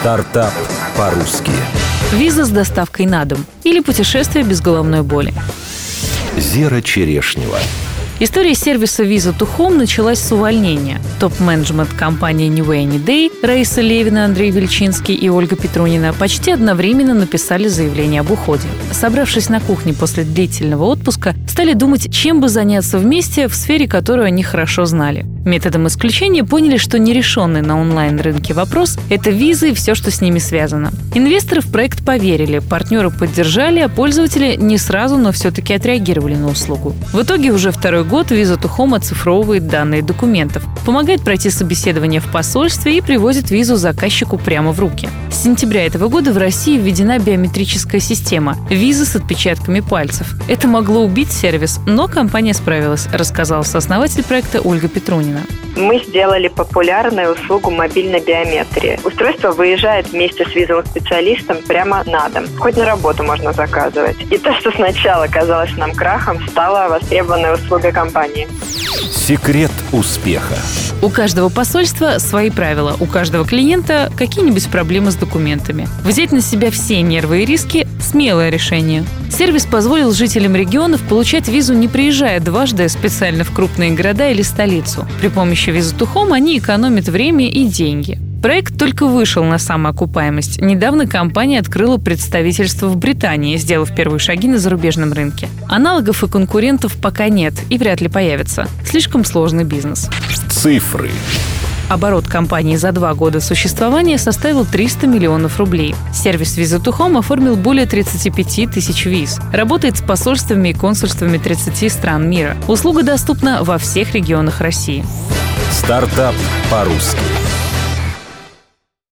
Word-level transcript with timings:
Стартап 0.00 0.54
по-русски. 0.96 1.52
Виза 2.14 2.46
с 2.46 2.48
доставкой 2.48 3.04
на 3.04 3.26
дом 3.26 3.44
или 3.64 3.80
путешествие 3.80 4.46
без 4.46 4.62
головной 4.62 5.02
боли. 5.02 5.34
Зера 6.38 6.80
Черешнева. 6.80 7.58
История 8.22 8.54
сервиса 8.54 9.02
Visa 9.02 9.34
to 9.34 9.48
Home 9.56 9.78
началась 9.78 10.18
с 10.18 10.30
увольнения. 10.30 11.00
Топ-менеджмент 11.20 11.88
компании 11.94 12.50
New 12.50 12.66
Any 12.66 13.02
Day 13.02 13.30
Раиса 13.42 13.80
Левина, 13.80 14.26
Андрей 14.26 14.50
Вельчинский 14.50 15.14
и 15.14 15.30
Ольга 15.30 15.56
Петрунина 15.56 16.12
почти 16.12 16.50
одновременно 16.50 17.14
написали 17.14 17.66
заявление 17.66 18.20
об 18.20 18.30
уходе. 18.30 18.64
Собравшись 18.92 19.48
на 19.48 19.58
кухне 19.60 19.94
после 19.94 20.24
длительного 20.24 20.84
отпуска, 20.84 21.34
стали 21.48 21.72
думать, 21.72 22.12
чем 22.12 22.42
бы 22.42 22.50
заняться 22.50 22.98
вместе 22.98 23.48
в 23.48 23.54
сфере, 23.54 23.88
которую 23.88 24.26
они 24.26 24.42
хорошо 24.42 24.84
знали. 24.84 25.24
Методом 25.46 25.86
исключения 25.86 26.44
поняли, 26.44 26.76
что 26.76 26.98
нерешенный 26.98 27.62
на 27.62 27.80
онлайн-рынке 27.80 28.52
вопрос– 28.52 28.98
это 29.08 29.30
визы 29.30 29.70
и 29.70 29.74
все, 29.74 29.94
что 29.94 30.10
с 30.10 30.20
ними 30.20 30.38
связано. 30.38 30.92
Инвесторы 31.14 31.62
в 31.62 31.72
проект 31.72 32.04
поверили, 32.04 32.58
партнеры 32.58 33.10
поддержали, 33.10 33.80
а 33.80 33.88
пользователи 33.88 34.56
не 34.56 34.76
сразу, 34.76 35.16
но 35.16 35.32
все-таки 35.32 35.72
отреагировали 35.72 36.34
на 36.34 36.48
услугу. 36.48 36.94
В 37.14 37.22
итоге 37.22 37.52
уже 37.52 37.70
второй 37.70 38.04
год 38.10 38.32
Visa 38.32 38.60
to 38.60 38.68
Home 38.76 38.96
оцифровывает 38.96 39.68
данные 39.68 40.02
документов, 40.02 40.64
помогает 40.84 41.22
пройти 41.22 41.48
собеседование 41.48 42.20
в 42.20 42.30
посольстве 42.32 42.98
и 42.98 43.00
привозит 43.00 43.52
визу 43.52 43.76
заказчику 43.76 44.36
прямо 44.36 44.72
в 44.72 44.80
руки. 44.80 45.08
С 45.30 45.44
сентября 45.44 45.86
этого 45.86 46.08
года 46.08 46.32
в 46.32 46.36
России 46.36 46.76
введена 46.76 47.20
биометрическая 47.20 48.00
система– 48.00 48.56
визы 48.68 49.04
с 49.04 49.14
отпечатками 49.14 49.78
пальцев. 49.78 50.34
Это 50.48 50.66
могло 50.66 51.04
убить 51.04 51.30
сервис, 51.30 51.78
но 51.86 52.08
компания 52.08 52.52
справилась, 52.52 53.06
рассказал 53.12 53.64
сооснователь 53.64 54.24
проекта 54.24 54.60
Ольга 54.60 54.88
Петрунина. 54.88 55.42
Мы 55.80 55.98
сделали 56.04 56.48
популярную 56.48 57.32
услугу 57.32 57.70
мобильной 57.70 58.20
биометрии. 58.20 59.00
Устройство 59.02 59.50
выезжает 59.52 60.08
вместе 60.10 60.44
с 60.44 60.54
визовым 60.54 60.84
специалистом 60.84 61.56
прямо 61.66 62.04
на 62.04 62.28
дом. 62.28 62.44
Хоть 62.58 62.76
на 62.76 62.84
работу 62.84 63.22
можно 63.24 63.52
заказывать. 63.54 64.16
И 64.30 64.36
то, 64.36 64.52
что 64.60 64.70
сначала 64.72 65.26
казалось 65.26 65.74
нам 65.76 65.92
крахом, 65.94 66.46
стало 66.48 66.88
востребованной 66.90 67.54
услугой 67.54 67.92
компании. 67.92 68.46
Секрет 69.10 69.70
успеха. 69.92 70.56
У 71.02 71.08
каждого 71.08 71.48
посольства 71.48 72.18
свои 72.18 72.50
правила, 72.50 72.94
у 73.00 73.06
каждого 73.06 73.46
клиента 73.46 74.12
какие-нибудь 74.18 74.70
проблемы 74.70 75.10
с 75.10 75.16
документами. 75.16 75.88
Взять 76.04 76.30
на 76.30 76.42
себя 76.42 76.70
все 76.70 77.00
нервы 77.00 77.42
и 77.42 77.46
риски– 77.46 77.86
смелое 78.10 78.50
решение. 78.50 79.04
Сервис 79.30 79.66
позволил 79.66 80.12
жителям 80.12 80.56
регионов 80.56 81.00
получать 81.02 81.48
визу, 81.48 81.74
не 81.74 81.86
приезжая 81.86 82.40
дважды 82.40 82.88
специально 82.88 83.44
в 83.44 83.52
крупные 83.52 83.92
города 83.92 84.28
или 84.30 84.42
столицу. 84.42 85.06
При 85.20 85.28
помощи 85.28 85.70
визы 85.70 85.94
Тухом 85.94 86.32
они 86.32 86.58
экономят 86.58 87.08
время 87.08 87.48
и 87.48 87.64
деньги. 87.64 88.18
Проект 88.42 88.78
только 88.78 89.06
вышел 89.06 89.44
на 89.44 89.58
самоокупаемость. 89.58 90.60
Недавно 90.60 91.06
компания 91.06 91.58
открыла 91.58 91.98
представительство 91.98 92.88
в 92.88 92.96
Британии, 92.96 93.56
сделав 93.58 93.94
первые 93.94 94.18
шаги 94.18 94.48
на 94.48 94.58
зарубежном 94.58 95.12
рынке. 95.12 95.48
Аналогов 95.68 96.24
и 96.24 96.28
конкурентов 96.28 96.96
пока 96.96 97.28
нет 97.28 97.54
и 97.68 97.78
вряд 97.78 98.00
ли 98.00 98.08
появится. 98.08 98.66
Слишком 98.84 99.24
сложный 99.24 99.64
бизнес. 99.64 100.08
Цифры. 100.48 101.10
Оборот 101.90 102.28
компании 102.28 102.76
за 102.76 102.92
два 102.92 103.14
года 103.14 103.40
существования 103.40 104.16
составил 104.16 104.64
300 104.64 105.08
миллионов 105.08 105.58
рублей. 105.58 105.96
Сервис 106.14 106.56
Visa 106.56 106.80
to 106.80 106.96
Home 106.96 107.18
оформил 107.18 107.56
более 107.56 107.84
35 107.84 108.70
тысяч 108.70 109.06
виз. 109.06 109.40
Работает 109.52 109.96
с 109.96 110.00
посольствами 110.00 110.68
и 110.68 110.72
консульствами 110.72 111.36
30 111.36 111.92
стран 111.92 112.30
мира. 112.30 112.56
Услуга 112.68 113.02
доступна 113.02 113.64
во 113.64 113.76
всех 113.76 114.14
регионах 114.14 114.60
России. 114.60 115.04
Стартап 115.72 116.36
по-русски. 116.70 117.18